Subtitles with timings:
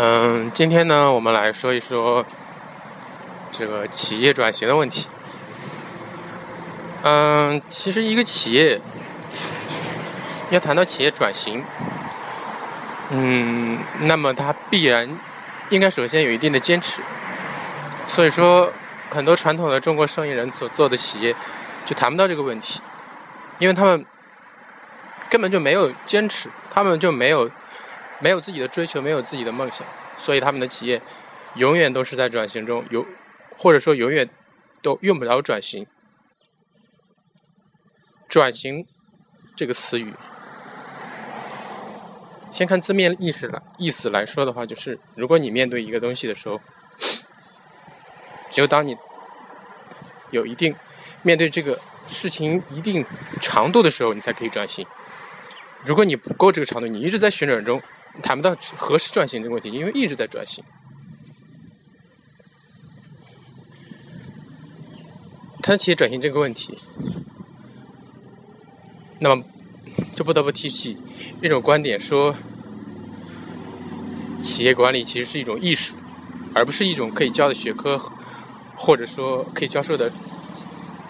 [0.00, 2.24] 嗯，今天呢，我们来说一说
[3.50, 5.08] 这个企业转型的问题。
[7.02, 8.80] 嗯，其实一个企业
[10.50, 11.64] 要谈到企业转型，
[13.10, 15.18] 嗯，那么它必然
[15.70, 17.02] 应该首先有一定的坚持。
[18.06, 18.72] 所以说，
[19.10, 21.34] 很多传统的中国生意人所做的企业
[21.84, 22.80] 就谈不到这个问题，
[23.58, 24.06] 因为他们
[25.28, 27.50] 根本就没有坚持，他们就没有
[28.20, 31.00] 没有自己的追求，没有自己的梦想，所以他们的企业
[31.54, 33.06] 永远都是在转型中，有
[33.56, 34.28] 或者说永远
[34.82, 35.86] 都用不了转型。
[38.28, 38.86] 转型
[39.56, 40.12] 这个词语，
[42.50, 46.60] 先看字面意思来意思来说的话，就是如果你面对一个东西的时候，
[48.50, 48.96] 只有当你
[50.30, 50.76] 有一定
[51.22, 53.04] 面对这个事情一定
[53.40, 54.86] 长度的时候，你才可以转型。
[55.84, 57.80] 如果你不够这个长度，你一直在旋转中，
[58.22, 60.62] 谈不到何时转型这个问题，因为一直在转型。
[65.62, 66.78] 谈企业转型这个问题。
[69.20, 69.44] 那么，
[70.14, 70.96] 就不得不提起
[71.42, 72.34] 一种观点，说
[74.40, 75.96] 企业管理其实是一种艺术，
[76.54, 78.00] 而不是一种可以教的学科，
[78.76, 80.12] 或者说可以教授的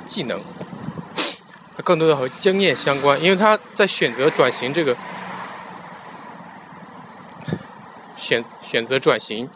[0.06, 0.40] 技能。
[1.76, 4.96] 它更多的和经验相关，因为他在选择转型这个
[8.28, 9.48] 选选择转型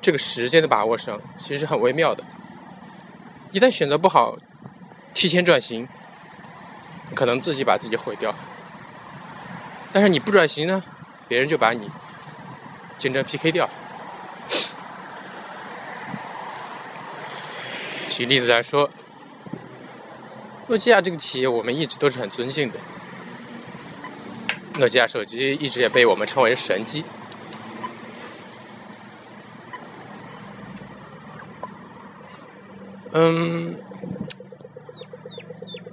[0.00, 2.24] 这个时间的把握上，其实很微妙的。
[3.50, 4.38] 一旦选择不好，
[5.12, 5.86] 提前转型。
[7.14, 8.34] 可能自己把自己毁掉，
[9.92, 10.82] 但是你不转型呢，
[11.28, 11.88] 别人就把你
[12.98, 13.70] 竞争 PK 掉。
[18.10, 18.90] 举例子来说，
[20.66, 22.80] 诺基亚这个企业我们一直都是很尊敬的，
[24.78, 27.04] 诺基亚手机一直也被我们称为神机。
[33.12, 33.78] 嗯。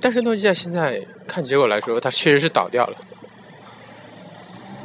[0.01, 2.97] 但是诺基亚现在看结果来说，它确实是倒掉了，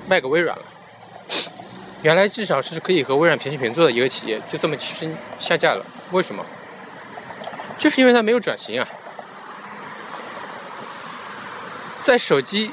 [0.08, 0.64] 卖给微软了。
[2.02, 5.84] 原来至少是可以和微软平起平坐的一个企业，就这么屈身下架了。
[6.12, 6.46] 为什么？
[7.76, 8.88] 就是因为它没有转型啊。
[12.00, 12.70] 在手机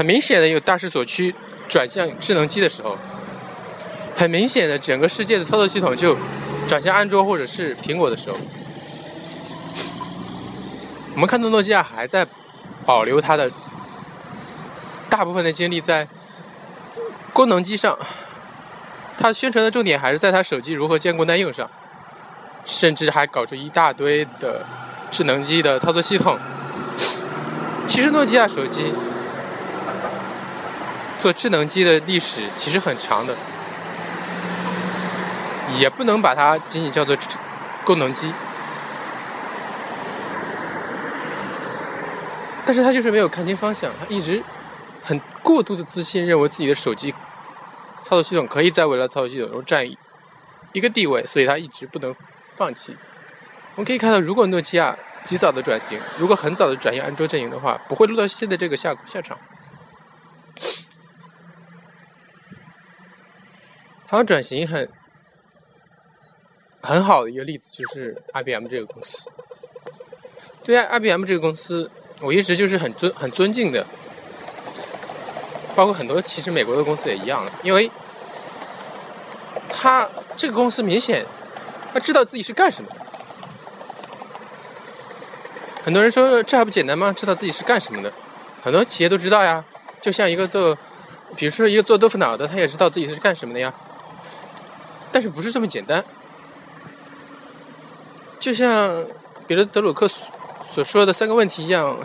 [0.00, 1.34] 很明显的有大势所趋
[1.68, 2.96] 转向智能机的时候，
[4.16, 6.16] 很明显的整个世界的操作系统就。
[6.66, 8.36] 转向安卓或者是苹果的时候，
[11.14, 12.24] 我们看到诺基亚还在
[12.86, 13.50] 保留它的
[15.10, 16.06] 大部分的精力在
[17.32, 17.98] 功能机上，
[19.18, 21.68] 它宣传的重点还是在它手机如何坚固耐用上，
[22.64, 24.64] 甚至还搞出一大堆的
[25.10, 26.38] 智能机的操作系统。
[27.86, 28.92] 其实诺基亚手机
[31.20, 33.36] 做智能机的历史其实很长的。
[35.78, 37.16] 也不能把它仅仅叫做
[37.84, 38.32] 功能机，
[42.66, 44.42] 但是他就是没有看清方向，他一直
[45.04, 47.14] 很过度的自信，认为自己的手机
[48.02, 49.88] 操作系统可以在未来操作系统中占
[50.72, 52.12] 一个地位，所以他一直不能
[52.56, 52.96] 放弃。
[53.76, 59.38] 我们可以看到，如果诺基亚及早的转型，如果很早的转向安卓阵营的话，不会落到现在这个下下场。
[64.10, 64.88] 它转型很。
[66.82, 69.30] 很好的一个例子就是 IBM 这个公司。
[70.64, 71.90] 对 IBM 这个公司，
[72.22, 73.86] 我一直就是很尊很尊敬的，
[75.76, 77.90] 包括很多其实美国的公司也一样了，因为
[79.68, 81.26] 他这个公司明显
[81.92, 82.96] 他知道自己是干什么的。
[85.84, 87.12] 很多人说这还不简单吗？
[87.12, 88.10] 知道自己是干什么的，
[88.62, 89.62] 很多企业都知道呀。
[90.00, 90.74] 就像一个做，
[91.36, 93.74] 比如说一个做豆腐脑的，他也知道自己是干什么的呀。
[95.12, 96.04] 但是不是这么简单？
[98.38, 99.06] 就像
[99.46, 100.08] 彼得·德鲁克
[100.62, 101.98] 所说的三个问题一样，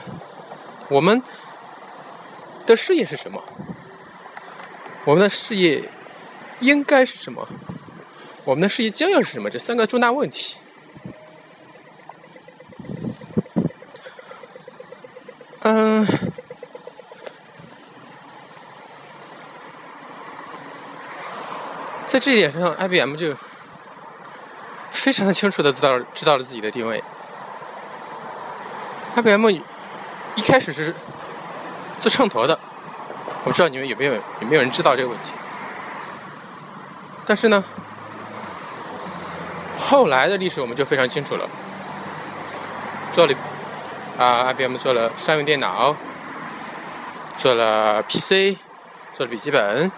[0.90, 1.22] 我们
[2.66, 3.42] 的事业是什么？
[5.06, 5.88] 我们的事业
[6.60, 7.48] 应该是什么？
[8.44, 9.50] 我们的事业将要是什么？
[9.50, 10.58] 这三个重大问题。
[22.26, 23.36] 这一点上，IBM 就。
[24.90, 27.04] 非常的清楚的知道知道了自己的定位。
[29.16, 29.48] IBM
[30.34, 30.96] 一开始是
[32.02, 32.60] 做秤砣的，
[33.44, 35.26] 我不知道你们有没有有没有人知道这个问题。
[37.28, 37.64] 但是呢，
[39.80, 41.48] 后来的历史我们就非常清楚了。
[43.14, 43.36] 做了
[44.18, 45.96] 啊，IBM 做了商用电脑，
[47.38, 48.58] 做了 PC，
[49.14, 49.92] 做了笔记本，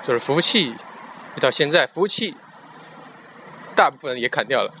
[0.00, 0.76] 做了服务器，
[1.40, 2.34] 到现在服务器
[3.74, 4.74] 大部分也砍掉了，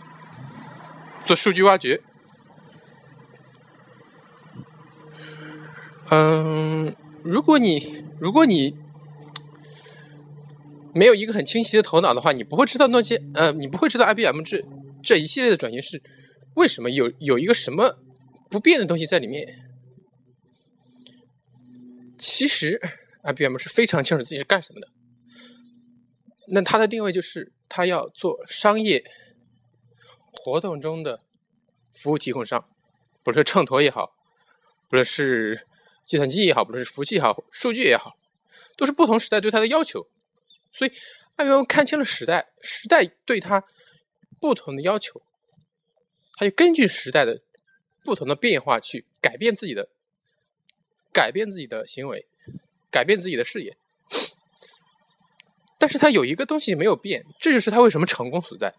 [1.26, 2.02] 做数据挖掘。
[6.10, 8.76] 嗯，如果你如果你
[10.92, 14.64] 没有一个很清晰的头脑的话，你不会知道那些呃，你不会知道 IBM 这
[15.02, 16.02] 这一系列的转型是
[16.54, 17.96] 为什么有有一个什么
[18.50, 19.70] 不变的东西在里面。
[22.18, 22.80] 其实
[23.22, 24.88] IBM 是非常清楚自己是干什么的。
[26.52, 29.04] 那它的定位就是，它要做商业
[30.32, 31.22] 活动中的
[31.92, 32.68] 服务提供商，
[33.22, 34.12] 不论是秤砣也好，
[34.88, 35.66] 不论是
[36.02, 38.16] 计算机也好，不论是服务器也好，数据也好，
[38.76, 40.08] 都是不同时代对它的要求。
[40.72, 40.92] 所以
[41.36, 43.64] ，IBM 看清了时代，时代对它
[44.40, 45.22] 不同的要求，
[46.34, 47.42] 它就根据时代的
[48.02, 49.88] 不同的变化去改变自己的、
[51.12, 52.26] 改变自己的行为，
[52.90, 53.76] 改变自己的事业。
[55.80, 58.74] 但是它有一个东西没有变，这就是它为什么成功所在。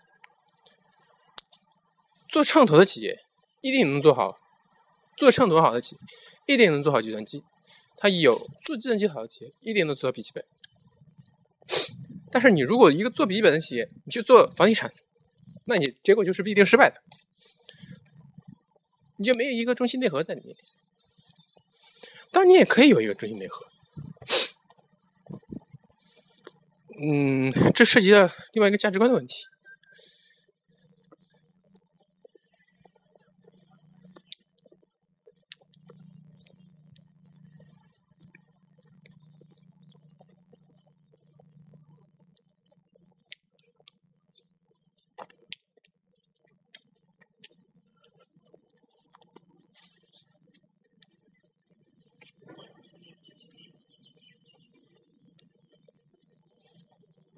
[2.29, 3.17] 做秤砣的企业
[3.61, 4.37] 一定能做好，
[5.17, 6.01] 做秤砣好的企业
[6.53, 7.43] 一定能做好计算机。
[7.97, 10.45] 它有做计算机好的企业一定能做好笔记本。
[12.31, 14.93] 但是你如果一个做笔记本的企业，你去做房地产，
[15.65, 17.01] 那你结果就是必定失败的，
[19.17, 20.55] 你就没有一个中心内核在里面。
[22.31, 23.70] 当然，你也可以有一个中心内核。
[27.03, 29.35] 嗯，这涉及到另外一个价值观的问题。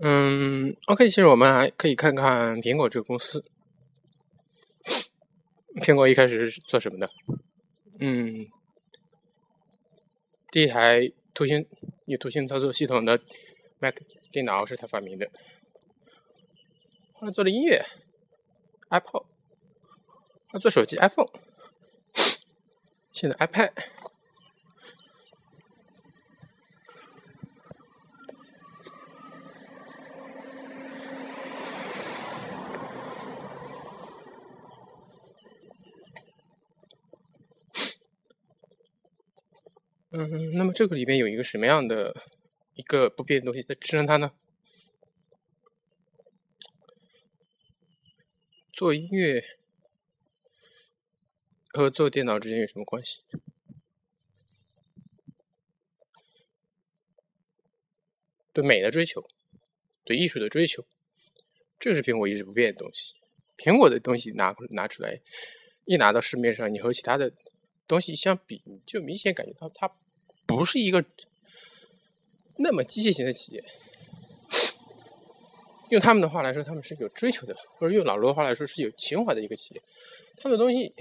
[0.05, 3.41] 嗯，OK，其实我们还可以看看苹果这个公司。
[5.75, 7.09] 苹果一开始是做什么的？
[8.01, 8.47] 嗯，
[10.51, 11.65] 第一台图形
[12.05, 13.17] 有图形操作系统的
[13.79, 13.95] Mac
[14.29, 15.31] 电脑是他发明的。
[17.13, 17.81] 后来做了音乐
[18.89, 19.25] ，Apple，
[20.49, 21.29] 他做手机 iPhone，
[23.13, 23.71] 现在 iPad。
[40.15, 42.15] 嗯，那么这个里边有一个什么样的
[42.75, 44.31] 一个不变的东西在支撑它呢？
[48.71, 49.43] 做音乐
[51.69, 53.21] 和做电脑之间有什么关系？
[58.51, 59.27] 对美的追求，
[60.03, 60.85] 对艺术的追求，
[61.79, 63.15] 这是苹果一直不变的东西。
[63.57, 65.21] 苹果的东西拿拿出来，
[65.85, 67.33] 一拿到市面上，你和其他的
[67.87, 69.91] 东西相比，你就明显感觉到它。
[70.57, 71.03] 不是一个
[72.57, 73.63] 那么机械型的企业，
[75.89, 79.81] 用他们的话来说，他们是有追求的，或者用老罗的话来说，是有情怀的一个企业。
[80.37, 80.93] 他们的东西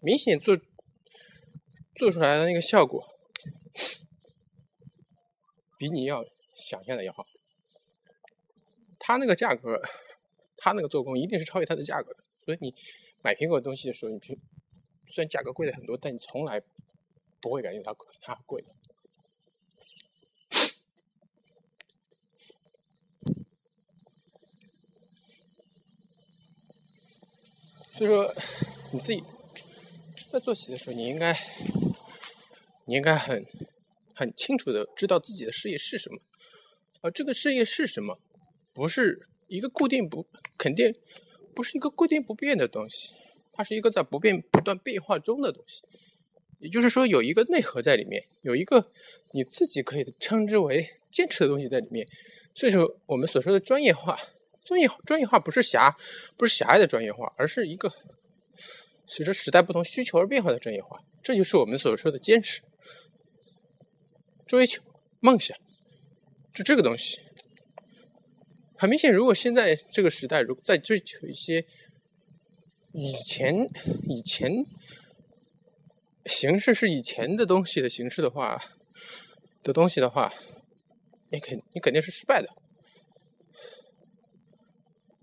[0.00, 0.56] 明显做
[1.96, 3.04] 做出来的那个效果，
[5.78, 6.24] 比你要
[6.54, 7.26] 想象的要好。
[8.98, 9.80] 他那个价格，
[10.56, 12.24] 他那个做工一定是超越它的价格的。
[12.44, 12.74] 所以你
[13.22, 14.38] 买苹果东西的时候，你平
[15.12, 16.62] 虽然价格贵了很多，但你从来。
[17.40, 18.64] 不会感觉它它贵，
[27.92, 28.34] 所以说
[28.92, 29.22] 你自己
[30.28, 31.34] 在做起的时候，你应该
[32.84, 33.46] 你应该很
[34.14, 36.20] 很清楚的知道自己的事业是什么，
[37.00, 38.18] 而这个事业是什么，
[38.74, 40.26] 不是一个固定不
[40.58, 40.94] 肯定
[41.54, 43.14] 不是一个固定不变的东西，
[43.52, 45.82] 它是一个在不变不断变化中的东西。
[46.58, 48.86] 也就是说，有一个内核在里面，有一个
[49.32, 52.08] 你自己可以称之为坚持的东西在里面。
[52.54, 54.18] 所以说，我们所说的专业化，
[54.64, 55.94] 专业专业化不是狭，
[56.36, 57.92] 不是狭隘的专业化，而是一个
[59.06, 60.98] 随着时代不同需求而变化的专业化。
[61.22, 62.62] 这就是我们所说的坚持、
[64.46, 64.82] 追求、
[65.20, 65.54] 梦想，
[66.54, 67.20] 就这个东西。
[68.78, 71.64] 很明显，如果现在这个时代，如果在追求一些
[72.94, 73.68] 以前
[74.08, 74.64] 以前。
[76.26, 78.60] 形式是以前的东西的形式的话，
[79.62, 80.32] 的东西的话，
[81.30, 82.50] 你肯你肯定是失败的。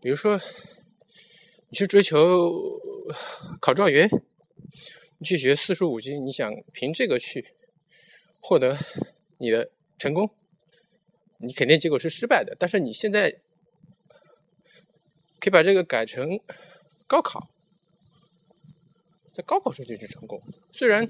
[0.01, 0.39] 比如说，
[1.69, 2.51] 你去追求
[3.61, 4.09] 考状元，
[5.17, 7.53] 你去学四书五经，你想凭这个去
[8.41, 8.77] 获得
[9.37, 10.29] 你的成功，
[11.37, 12.55] 你肯定结果是失败的。
[12.59, 13.31] 但是你现在
[15.39, 16.39] 可以把这个改成
[17.07, 17.52] 高考，
[19.33, 20.39] 在高考时就去成功。
[20.71, 21.09] 虽然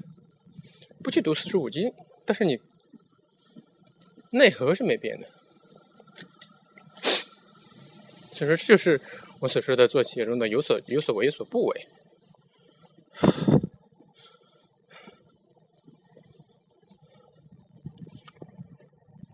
[1.03, 1.93] 不去读四书五经，
[2.25, 2.57] 但是你
[4.31, 5.27] 内核是没变的。
[8.31, 8.99] 所以说，这就是
[9.41, 11.87] 我所说的做企业中的有所有所为，有所不为。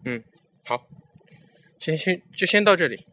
[0.06, 0.24] 嗯，
[0.66, 0.88] 好，
[1.78, 3.06] 先先就先到这里。